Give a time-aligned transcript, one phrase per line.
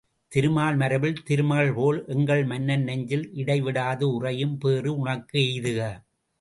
[0.31, 5.79] திருமால் மார்பில் திருமகள்போல் எங்கள் மன்னன் நெஞ்சில் இடை விடாது உறையும் பேறு உனக்கு எய்துக!